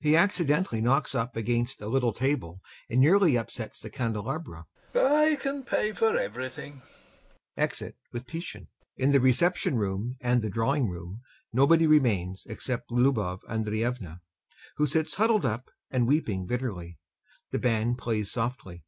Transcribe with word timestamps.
[He 0.00 0.16
accidentally 0.16 0.80
knocks 0.80 1.14
up 1.14 1.36
against 1.36 1.80
a 1.80 1.86
little 1.86 2.12
table 2.12 2.60
and 2.90 3.00
nearly 3.00 3.38
upsets 3.38 3.78
the 3.78 3.88
candelabra] 3.88 4.66
I 4.92 5.38
can 5.40 5.62
pay 5.62 5.92
for 5.92 6.16
everything! 6.18 6.82
[Exit 7.56 7.94
with 8.10 8.26
PISCHIN] 8.26 8.66
[In 8.96 9.12
the 9.12 9.20
reception 9.20 9.76
room 9.78 10.16
and 10.20 10.42
the 10.42 10.50
drawing 10.50 10.88
room 10.88 11.20
nobody 11.52 11.86
remains 11.86 12.42
except 12.46 12.90
LUBOV 12.90 13.38
ANDREYEVNA, 13.48 14.20
who 14.78 14.86
sits 14.88 15.14
huddled 15.14 15.46
up 15.46 15.70
and 15.92 16.08
weeping 16.08 16.46
bitterly. 16.46 16.98
The 17.52 17.60
band 17.60 17.98
plays 17.98 18.28
softly. 18.32 18.82